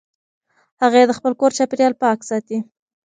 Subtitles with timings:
[0.81, 2.57] هغې د خپل کور چاپېریال پاک ساتي.